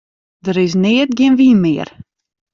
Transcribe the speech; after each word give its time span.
Der 0.45 0.57
is 0.65 0.75
neat 0.83 1.11
gjin 1.17 1.37
wyn 1.39 1.59
mear. 1.63 1.89